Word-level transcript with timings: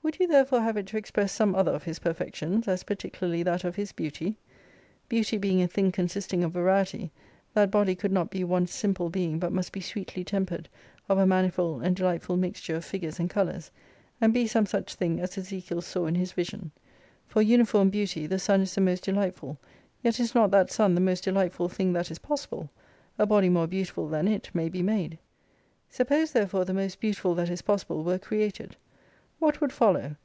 Would 0.00 0.20
you 0.20 0.26
therefore 0.26 0.62
have 0.62 0.78
it 0.78 0.86
to 0.86 0.96
express 0.96 1.32
some 1.34 1.54
other 1.54 1.72
of 1.72 1.82
His 1.82 1.98
perfections; 1.98 2.66
as 2.66 2.82
particularly 2.82 3.42
that 3.42 3.62
of 3.62 3.76
His 3.76 3.92
beauty? 3.92 4.38
Beauty 5.06 5.36
being 5.36 5.60
a 5.60 5.68
thing 5.68 5.92
consisting 5.92 6.42
of 6.42 6.50
variety, 6.52 7.10
that 7.52 7.70
body 7.70 7.94
could 7.94 8.10
not 8.10 8.30
be 8.30 8.42
one 8.42 8.66
simple 8.66 9.10
being, 9.10 9.38
but 9.38 9.52
must 9.52 9.70
be 9.70 9.82
sweetly 9.82 10.24
tempered 10.24 10.66
of 11.10 11.18
a 11.18 11.26
manifold 11.26 11.82
and 11.82 11.94
delightful 11.94 12.38
mixture 12.38 12.74
of 12.76 12.86
figures 12.86 13.18
and 13.18 13.28
colours: 13.28 13.70
and 14.18 14.32
be 14.32 14.46
some 14.46 14.64
such 14.64 14.94
thing 14.94 15.20
as 15.20 15.36
Ezekiel 15.36 15.82
saw 15.82 16.06
in 16.06 16.14
his 16.14 16.32
vision. 16.32 16.70
For 17.26 17.42
uniform 17.42 17.90
beauty 17.90 18.26
the 18.26 18.38
Sun 18.38 18.62
is 18.62 18.74
the 18.74 18.80
most 18.80 19.04
delightful, 19.04 19.58
yet 20.02 20.18
is 20.18 20.34
not 20.34 20.50
that 20.52 20.70
Sun 20.72 20.94
the 20.94 21.02
most 21.02 21.24
delightful 21.24 21.68
thing 21.68 21.92
that 21.92 22.10
is 22.10 22.18
possible. 22.18 22.70
A 23.18 23.26
body 23.26 23.50
more 23.50 23.68
beauti 23.68 23.90
ful 23.90 24.08
than 24.08 24.26
it 24.26 24.48
may 24.54 24.70
be 24.70 24.82
made. 24.82 25.18
Suppose 25.90 26.32
therefore 26.32 26.64
the 26.64 26.72
most 26.72 26.98
beautiful 26.98 27.34
that 27.34 27.50
is 27.50 27.60
possible 27.60 28.02
were 28.02 28.18
created. 28.18 28.74
What 29.40 29.60
would 29.60 29.72
follow 29.72 30.16